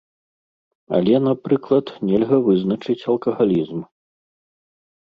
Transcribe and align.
Але, 0.99 1.15
напрыклад, 1.27 1.85
нельга 2.09 2.37
вызначыць 2.49 2.99
алкагалізм. 3.15 3.89